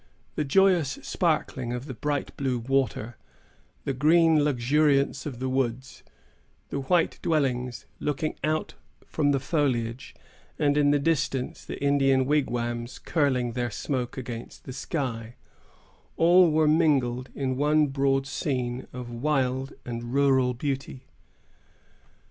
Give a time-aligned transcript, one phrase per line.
[0.33, 3.17] The joyous sparkling of the bright blue water;
[3.83, 6.01] the green luxuriance of the woods;
[6.69, 8.73] the white dwellings, looking out
[9.05, 10.15] from the foliage;
[10.57, 17.29] and, in the distance, the Indian wigwams curling their smoke against the sky,——all were mingled
[17.35, 21.05] in one broad scene of wild and rural beauty.